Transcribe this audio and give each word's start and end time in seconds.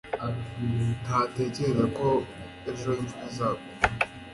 ntatekereza 1.01 1.85
ko 1.97 2.07
ejo 2.69 2.89
imvura 2.99 3.25
izagwa 3.29 3.69